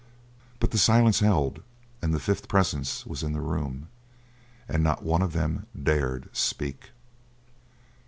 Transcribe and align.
But 0.59 0.71
the 0.71 0.79
silence 0.79 1.19
held 1.19 1.61
and 2.01 2.11
the 2.11 2.19
fifth 2.19 2.47
presence 2.47 3.05
was 3.05 3.21
in 3.21 3.33
the 3.33 3.39
room, 3.39 3.87
and 4.67 4.81
not 4.81 5.03
one 5.03 5.21
of 5.21 5.33
them 5.33 5.67
dared 5.79 6.27
speak. 6.35 6.89